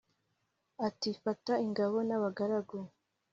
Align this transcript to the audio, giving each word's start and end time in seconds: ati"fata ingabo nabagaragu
ati"fata 0.87 1.53
ingabo 1.65 1.97
nabagaragu 2.07 2.77